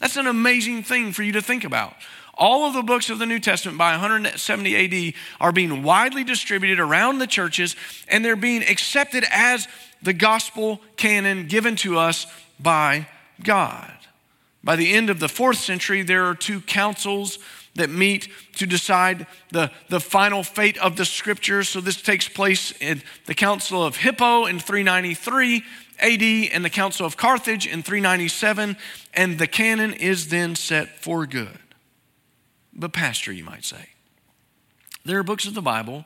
[0.00, 1.94] That's an amazing thing for you to think about.
[2.36, 6.80] All of the books of the New Testament by 170 AD are being widely distributed
[6.80, 7.76] around the churches,
[8.08, 9.68] and they're being accepted as
[10.02, 12.26] the gospel canon given to us
[12.58, 13.06] by
[13.42, 13.92] God.
[14.62, 17.38] By the end of the fourth century, there are two councils
[17.74, 21.68] that meet to decide the, the final fate of the scriptures.
[21.68, 25.64] So this takes place in the Council of Hippo in 393
[26.00, 28.76] AD and the Council of Carthage in 397,
[29.12, 31.58] and the canon is then set for good.
[32.74, 33.90] But, Pastor, you might say,
[35.04, 36.04] There are books of the Bible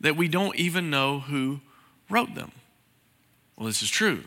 [0.00, 1.60] that we don't even know who
[2.08, 2.52] wrote them.
[3.56, 4.24] Well, this is true.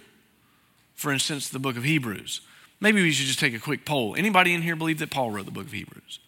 [0.96, 2.42] For instance, the book of Hebrews.
[2.82, 4.16] Maybe we should just take a quick poll.
[4.16, 6.20] Anybody in here believe that Paul wrote the book of Hebrews?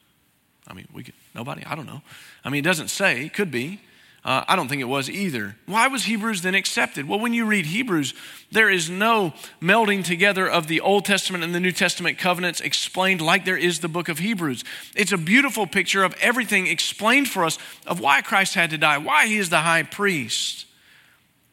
[0.67, 1.65] I mean, we could, nobody?
[1.65, 2.01] I don't know.
[2.45, 3.81] I mean, it doesn't say, it could be.
[4.23, 5.55] Uh, I don't think it was either.
[5.65, 7.07] Why was Hebrews then accepted?
[7.07, 8.13] Well, when you read Hebrews,
[8.51, 13.19] there is no melding together of the Old Testament and the New Testament covenants explained
[13.19, 14.63] like there is the book of Hebrews.
[14.95, 17.57] It's a beautiful picture of everything explained for us
[17.87, 20.67] of why Christ had to die, why he is the high priest.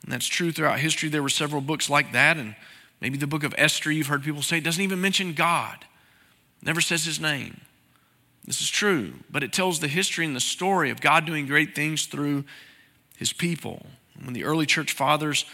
[0.02, 1.08] And that's true throughout history.
[1.08, 2.54] There were several books like that, and
[3.00, 5.86] maybe the book of Esther, you've heard people say, doesn't even mention God,
[6.62, 7.62] never says his name.
[8.48, 11.74] This is true, but it tells the history and the story of God doing great
[11.74, 12.44] things through
[13.14, 13.84] his people.
[14.24, 15.44] When the early church fathers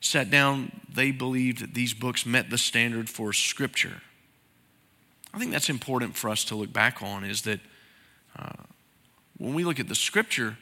[0.00, 4.02] sat down, they believed that these books met the standard for scripture.
[5.32, 7.60] I think that's important for us to look back on is that
[8.36, 8.64] uh,
[9.38, 10.58] when we look at the scripture,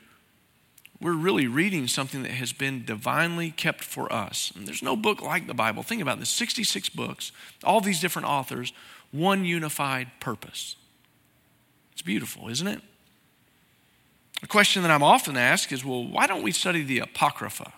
[1.00, 4.52] we're really reading something that has been divinely kept for us.
[4.54, 5.82] And there's no book like the Bible.
[5.82, 7.32] Think about this 66 books,
[7.64, 8.74] all these different authors,
[9.10, 10.76] one unified purpose.
[11.98, 12.80] It's beautiful, isn't it?
[14.40, 17.72] A question that I'm often asked is well, why don't we study the Apocrypha?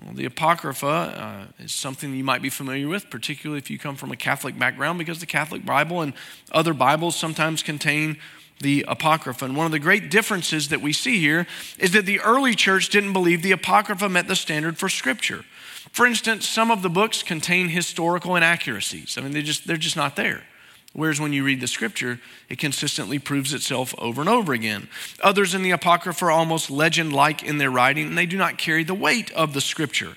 [0.00, 3.96] Well, the Apocrypha uh, is something you might be familiar with, particularly if you come
[3.96, 6.12] from a Catholic background, because the Catholic Bible and
[6.52, 8.16] other Bibles sometimes contain
[8.60, 9.44] the Apocrypha.
[9.44, 11.48] And one of the great differences that we see here
[11.80, 15.44] is that the early church didn't believe the Apocrypha met the standard for Scripture.
[15.90, 19.18] For instance, some of the books contain historical inaccuracies.
[19.18, 20.44] I mean, they just, they're just not there.
[20.92, 24.88] Whereas when you read the scripture, it consistently proves itself over and over again.
[25.22, 28.58] Others in the Apocrypha are almost legend like in their writing, and they do not
[28.58, 30.16] carry the weight of the scripture.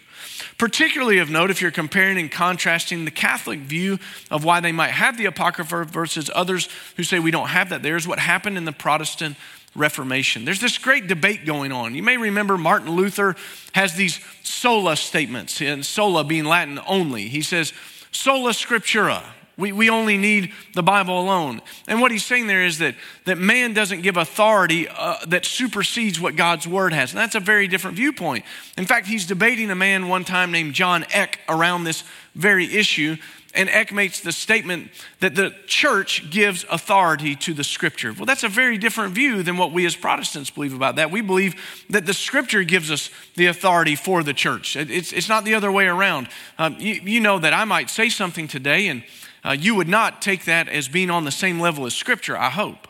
[0.57, 3.99] Particularly of note, if you're comparing and contrasting the Catholic view
[4.31, 7.83] of why they might have the Apocrypha versus others who say we don't have that,
[7.83, 9.36] there's what happened in the Protestant
[9.75, 10.43] Reformation.
[10.43, 11.93] There's this great debate going on.
[11.93, 13.36] You may remember Martin Luther
[13.73, 17.27] has these sola statements, and sola being Latin only.
[17.27, 17.73] He says,
[18.12, 19.23] sola scriptura
[19.57, 21.61] we, we only need the Bible alone.
[21.87, 26.19] And what he's saying there is that, that man doesn't give authority uh, that supersedes
[26.19, 27.11] what God's word has.
[27.11, 28.45] And that's a very different viewpoint.
[28.77, 33.17] In fact, he's debating a man one time named John Eck around this very issue.
[33.55, 34.89] And Eck makes the statement
[35.19, 38.11] that the church gives authority to the scripture.
[38.11, 41.11] Well, that's a very different view than what we as Protestants believe about that.
[41.11, 45.45] We believe that the scripture gives us the authority for the church, it's, it's not
[45.45, 46.29] the other way around.
[46.57, 49.03] Um, you, you know that I might say something today and
[49.45, 52.49] uh, you would not take that as being on the same level as Scripture, I
[52.49, 52.88] hope.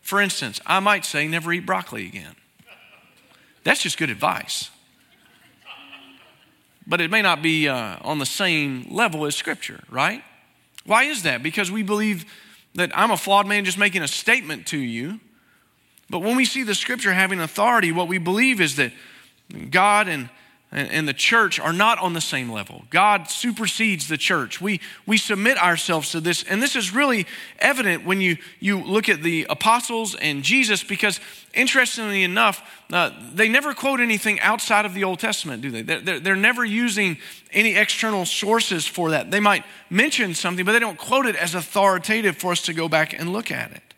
[0.00, 2.36] For instance, I might say, never eat broccoli again.
[3.64, 4.70] That's just good advice.
[6.86, 10.22] But it may not be uh, on the same level as Scripture, right?
[10.84, 11.42] Why is that?
[11.42, 12.24] Because we believe
[12.76, 15.18] that I'm a flawed man just making a statement to you.
[16.08, 18.92] But when we see the Scripture having authority, what we believe is that
[19.70, 20.28] God and
[20.72, 22.84] and, the church are not on the same level.
[22.90, 24.60] God supersedes the church.
[24.60, 26.42] We, we submit ourselves to this.
[26.42, 27.26] And this is really
[27.60, 31.20] evident when you, you look at the apostles and Jesus, because
[31.54, 35.82] interestingly enough, uh, they never quote anything outside of the Old Testament, do they?
[35.82, 37.18] They're, they're never using
[37.52, 39.30] any external sources for that.
[39.30, 42.88] They might mention something, but they don't quote it as authoritative for us to go
[42.88, 43.94] back and look at it.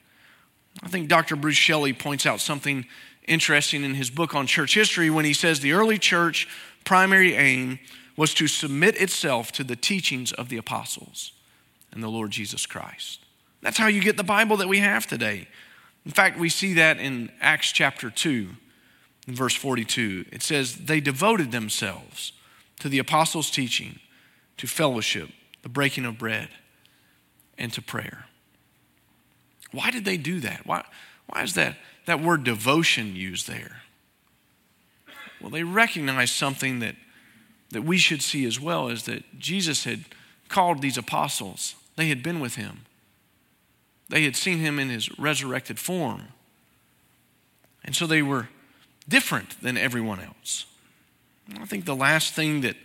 [0.83, 1.35] I think Dr.
[1.35, 2.87] Bruce Shelley points out something
[3.28, 6.48] interesting in his book on church history when he says the early church
[6.84, 7.78] primary aim
[8.16, 11.32] was to submit itself to the teachings of the apostles
[11.92, 13.20] and the Lord Jesus Christ.
[13.62, 15.48] That's how you get the Bible that we have today.
[16.04, 18.48] In fact, we see that in Acts chapter 2,
[19.26, 20.26] verse 42.
[20.32, 22.32] It says, They devoted themselves
[22.80, 23.98] to the apostles' teaching,
[24.56, 25.30] to fellowship,
[25.62, 26.48] the breaking of bread,
[27.56, 28.26] and to prayer.
[29.72, 30.66] Why did they do that?
[30.66, 30.84] Why,
[31.26, 31.76] why is that?
[32.09, 33.83] That word devotion used there?
[35.40, 36.97] Well, they recognized something that,
[37.71, 40.07] that we should see as well is that Jesus had
[40.49, 42.87] called these apostles, they had been with him,
[44.09, 46.29] they had seen him in his resurrected form.
[47.85, 48.49] And so they were
[49.07, 50.64] different than everyone else.
[51.61, 52.77] I think the last thing that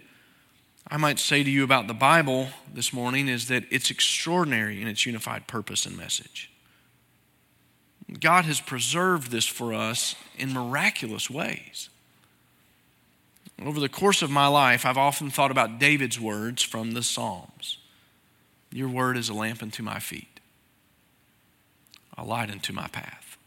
[0.88, 4.88] I might say to you about the Bible this morning is that it's extraordinary in
[4.90, 6.53] its unified purpose and message.
[8.20, 11.90] God has preserved this for us in miraculous ways.
[13.64, 17.78] Over the course of my life, I've often thought about David's words from the Psalms
[18.72, 20.40] Your word is a lamp unto my feet,
[22.18, 23.38] a light unto my path.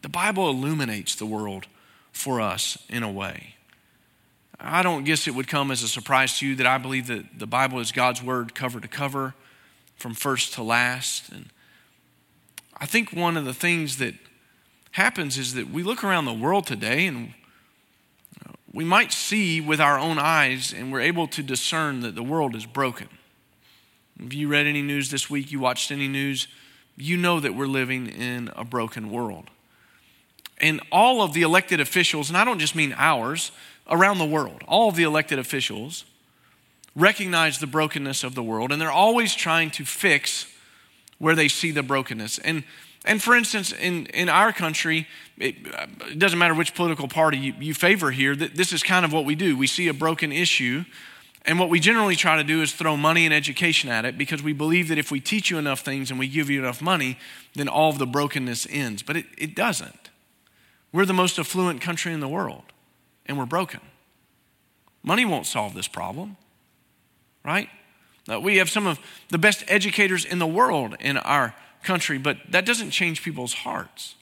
[0.00, 1.66] The Bible illuminates the world
[2.12, 3.54] for us in a way.
[4.58, 7.38] I don't guess it would come as a surprise to you that I believe that
[7.38, 9.34] the Bible is God's word cover to cover,
[9.96, 11.30] from first to last.
[11.30, 11.46] And
[12.82, 14.14] I think one of the things that
[14.90, 17.32] happens is that we look around the world today and
[18.72, 22.56] we might see with our own eyes and we're able to discern that the world
[22.56, 23.06] is broken.
[24.18, 26.48] If you read any news this week, you watched any news,
[26.96, 29.48] you know that we're living in a broken world.
[30.58, 33.52] And all of the elected officials, and I don't just mean ours,
[33.88, 36.04] around the world, all of the elected officials
[36.96, 40.51] recognize the brokenness of the world, and they're always trying to fix
[41.22, 42.40] where they see the brokenness.
[42.40, 42.64] And,
[43.04, 45.06] and for instance, in, in our country,
[45.38, 45.54] it,
[46.10, 49.24] it doesn't matter which political party you, you favor here, this is kind of what
[49.24, 49.56] we do.
[49.56, 50.84] We see a broken issue,
[51.42, 54.42] and what we generally try to do is throw money and education at it because
[54.42, 57.16] we believe that if we teach you enough things and we give you enough money,
[57.54, 59.04] then all of the brokenness ends.
[59.04, 60.10] But it, it doesn't.
[60.92, 62.64] We're the most affluent country in the world,
[63.26, 63.78] and we're broken.
[65.04, 66.36] Money won't solve this problem,
[67.44, 67.68] right?
[68.30, 68.98] Uh, we have some of
[69.30, 74.14] the best educators in the world in our country, but that doesn't change people's hearts.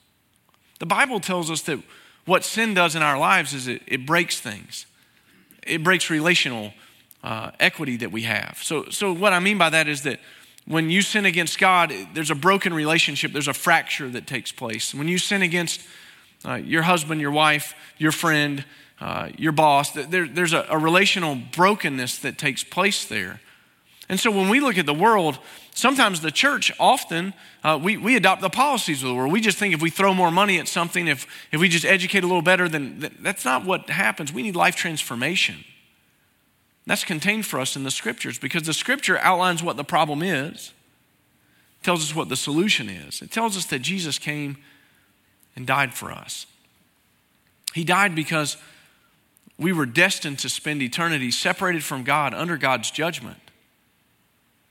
[0.79, 1.79] The Bible tells us that
[2.25, 4.87] what sin does in our lives is it, it breaks things,
[5.63, 6.73] it breaks relational
[7.23, 8.59] uh, equity that we have.
[8.63, 10.21] So, so, what I mean by that is that
[10.67, 14.95] when you sin against God, there's a broken relationship, there's a fracture that takes place.
[14.95, 15.83] When you sin against
[16.45, 18.65] uh, your husband, your wife, your friend,
[19.01, 23.41] uh, your boss, there, there's a, a relational brokenness that takes place there.
[24.11, 25.39] And so when we look at the world,
[25.73, 29.33] sometimes the church often uh, we, we adopt the policies of the world.
[29.33, 32.25] We just think if we throw more money at something if, if we just educate
[32.25, 34.33] a little better then that's not what happens.
[34.33, 35.65] We need life transformation.
[36.87, 40.73] That's contained for us in the scriptures because the scripture outlines what the problem is
[41.85, 43.23] tells us what the solution is.
[43.23, 44.57] It tells us that jesus came
[45.55, 46.47] and died for us.
[47.75, 48.57] He died because
[49.57, 53.39] we were destined to spend eternity separated from god under god's judgment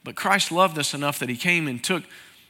[0.10, 2.02] but Christ loved us enough that he came and took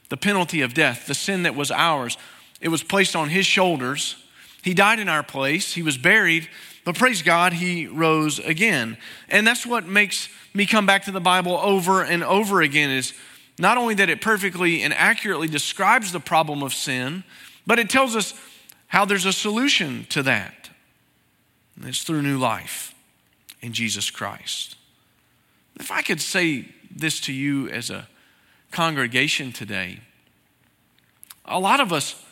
[0.08, 2.16] the penalty of death, the sin that was ours.
[2.62, 4.16] It was placed on his shoulders.
[4.62, 5.74] He died in our place.
[5.74, 6.48] He was buried,
[6.86, 8.96] but praise God, he rose again.
[9.28, 13.12] And that's what makes me come back to the Bible over and over again is
[13.58, 17.24] not only that it perfectly and accurately describes the problem of sin,
[17.66, 18.32] but it tells us
[18.86, 20.70] how there's a solution to that.
[21.76, 22.94] And it's through new life
[23.60, 24.76] in Jesus Christ.
[25.78, 28.08] If I could say this to you as a
[28.70, 30.00] congregation today.
[31.44, 32.22] A lot of us,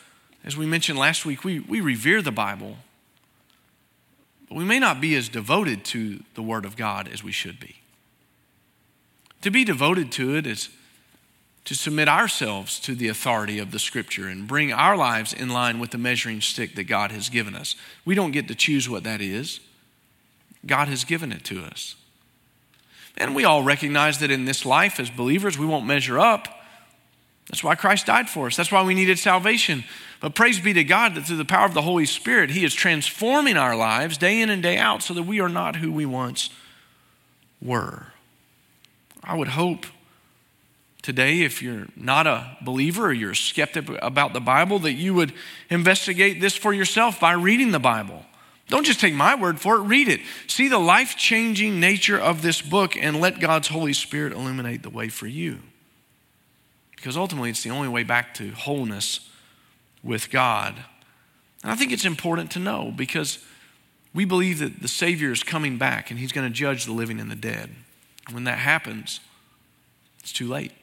[0.43, 2.77] as we mentioned last week, we, we revere the Bible,
[4.47, 7.59] but we may not be as devoted to the Word of God as we should
[7.59, 7.75] be.
[9.41, 10.69] To be devoted to it is
[11.65, 15.79] to submit ourselves to the authority of the Scripture and bring our lives in line
[15.79, 17.75] with the measuring stick that God has given us.
[18.05, 19.59] We don't get to choose what that is,
[20.65, 21.95] God has given it to us.
[23.19, 26.47] And we all recognize that in this life as believers, we won't measure up.
[27.49, 28.55] That's why Christ died for us.
[28.55, 29.83] That's why we needed salvation.
[30.21, 32.73] But praise be to God that through the power of the Holy Spirit, He is
[32.73, 36.05] transforming our lives day in and day out so that we are not who we
[36.05, 36.49] once
[37.61, 38.07] were.
[39.23, 39.85] I would hope
[41.01, 45.13] today, if you're not a believer or you're a skeptic about the Bible, that you
[45.15, 45.33] would
[45.69, 48.25] investigate this for yourself by reading the Bible.
[48.69, 50.21] Don't just take my word for it, read it.
[50.47, 54.91] See the life changing nature of this book and let God's Holy Spirit illuminate the
[54.91, 55.59] way for you.
[56.95, 59.27] Because ultimately, it's the only way back to wholeness
[60.03, 60.75] with God.
[61.63, 63.43] And I think it's important to know because
[64.13, 67.19] we believe that the Savior is coming back and He's going to judge the living
[67.19, 67.71] and the dead.
[68.27, 69.19] And When that happens,
[70.19, 70.73] it's too late.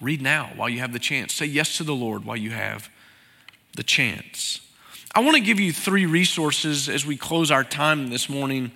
[0.00, 1.34] Read now while you have the chance.
[1.34, 2.88] Say yes to the Lord while you have
[3.74, 4.60] the chance.
[5.18, 8.70] I want to give you three resources as we close our time this morning.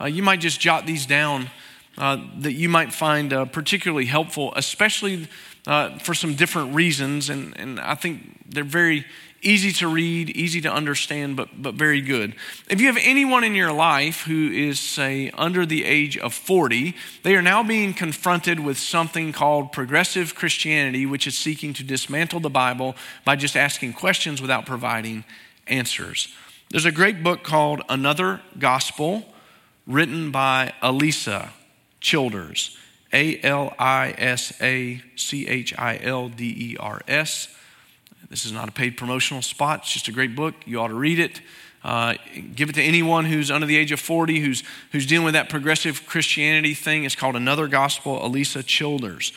[0.00, 1.50] Uh, you might just jot these down
[1.96, 5.26] uh, that you might find uh, particularly helpful, especially
[5.66, 7.28] uh, for some different reasons.
[7.28, 9.06] And, and I think they're very
[9.42, 12.36] easy to read, easy to understand, but, but very good.
[12.70, 16.94] If you have anyone in your life who is, say, under the age of 40,
[17.24, 22.38] they are now being confronted with something called progressive Christianity, which is seeking to dismantle
[22.38, 25.24] the Bible by just asking questions without providing
[25.68, 26.28] answers.
[26.70, 29.24] There's a great book called Another Gospel,
[29.86, 31.50] written by Alisa
[32.00, 32.76] Childers,
[33.12, 37.48] A L I S A C H I L D E R S.
[38.28, 40.54] This is not a paid promotional spot, it's just a great book.
[40.66, 41.40] You ought to read it.
[41.84, 42.14] Uh,
[42.54, 45.48] give it to anyone who's under the age of 40 who's, who's dealing with that
[45.48, 47.04] progressive Christianity thing.
[47.04, 49.32] It's called Another Gospel, Alisa Childers.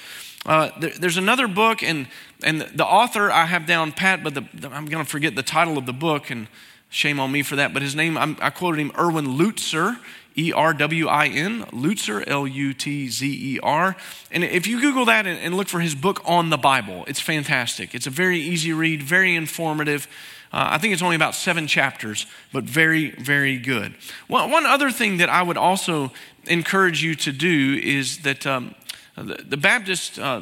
[0.45, 2.07] Uh, there, there's another book, and,
[2.43, 5.43] and the author I have down pat, but the, the, I'm going to forget the
[5.43, 6.47] title of the book, and
[6.89, 7.73] shame on me for that.
[7.73, 9.99] But his name, I'm, i quoted him, Erwin Lutzer,
[10.37, 13.95] E R W I N, Lutzer, L U T Z E R.
[14.31, 17.19] And if you Google that and, and, look for his book on the Bible, it's
[17.19, 17.93] fantastic.
[17.93, 20.07] It's a very easy read, very informative.
[20.53, 23.93] Uh, I think it's only about seven chapters, but very, very good.
[24.27, 26.11] Well, one other thing that I would also
[26.45, 28.75] encourage you to do is that um,
[29.15, 30.41] the, the, Baptist uh,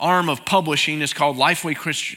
[0.00, 1.76] arm of publishing is called Lifeway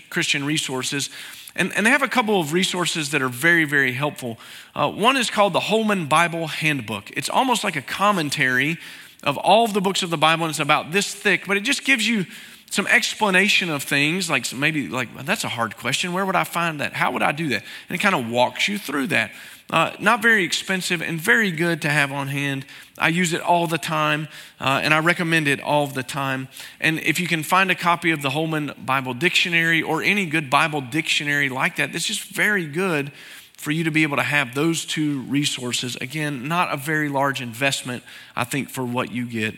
[0.10, 1.10] Christian Resources.
[1.56, 4.38] And, and they have a couple of resources that are very, very helpful.
[4.76, 7.12] Uh, one is called the Holman Bible Handbook.
[7.12, 8.78] It's almost like a commentary
[9.24, 11.62] of all of the books of the Bible, and it's about this thick, but it
[11.62, 12.26] just gives you
[12.70, 16.14] some explanation of things, like maybe like that's a hard question.
[16.14, 16.94] Where would I find that?
[16.94, 17.64] How would I do that?
[17.88, 19.32] And it kind of walks you through that.
[19.70, 22.66] Uh, not very expensive and very good to have on hand.
[23.00, 24.28] I use it all the time,
[24.60, 26.48] uh, and I recommend it all the time.
[26.80, 30.50] And if you can find a copy of the Holman Bible Dictionary or any good
[30.50, 33.12] Bible dictionary like that, it's just very good
[33.58, 35.96] for you to be able to have those two resources.
[35.96, 38.04] Again, not a very large investment,
[38.36, 39.56] I think, for what you get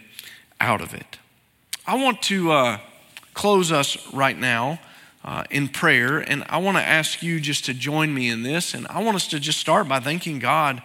[0.62, 1.18] out of it.
[1.86, 2.80] I want to uh,
[3.34, 4.80] close us right now
[5.28, 6.20] uh, in prayer.
[6.20, 8.74] And I want to ask you just to join me in this.
[8.74, 10.82] And I want us to just start by thanking God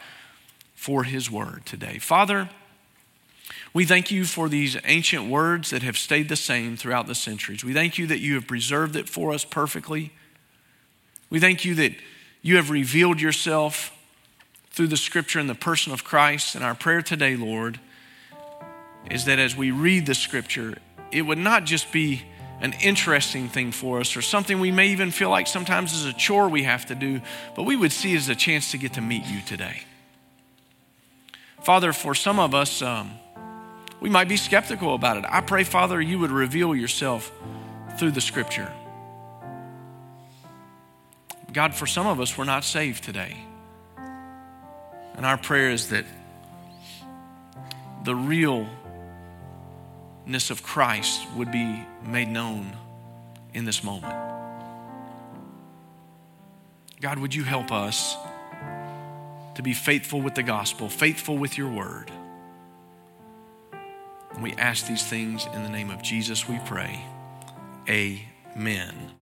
[0.74, 1.98] for His word today.
[1.98, 2.50] Father,
[3.72, 7.64] we thank you for these ancient words that have stayed the same throughout the centuries.
[7.64, 10.12] We thank you that you have preserved it for us perfectly.
[11.30, 11.92] We thank you that
[12.42, 13.96] you have revealed yourself
[14.72, 16.56] through the scripture in the person of Christ.
[16.56, 17.78] And our prayer today, Lord,
[19.08, 20.78] is that as we read the scripture,
[21.12, 22.24] it would not just be
[22.62, 26.12] an interesting thing for us or something we may even feel like sometimes is a
[26.12, 27.20] chore we have to do,
[27.56, 29.82] but we would see as a chance to get to meet you today.
[31.60, 33.10] Father, for some of us, um,
[34.00, 35.24] we might be skeptical about it.
[35.28, 37.32] I pray, Father, you would reveal yourself
[37.98, 38.72] through the scripture.
[41.52, 43.36] God, for some of us, we're not saved today.
[45.16, 46.04] And our prayer is that
[48.04, 48.70] the realness
[50.50, 52.76] of Christ would be made known
[53.54, 54.14] in this moment.
[57.00, 58.16] God, would you help us
[59.56, 62.10] to be faithful with the gospel, faithful with your word?
[64.32, 67.04] And we ask these things in the name of Jesus, we pray.
[67.88, 69.12] Amen.